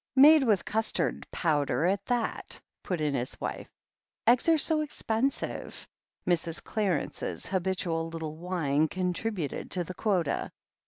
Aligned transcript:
"Made 0.15 0.41
with 0.43 0.65
custard 0.65 1.27
powder 1.29 1.85
at 1.85 2.03
that," 2.07 2.59
put 2.81 2.99
in 3.01 3.13
his 3.13 3.39
wife. 3.39 3.69
"Eggs 4.25 4.49
are 4.49 4.57
so 4.57 4.81
expensive," 4.81 5.87
Mrs. 6.25 6.63
Clarence's 6.63 7.45
habitual 7.45 8.07
little 8.09 8.35
whine 8.35 8.87
contributed 8.87 9.69
to 9.69 9.83
the 9.83 9.93
quota. 9.93 10.51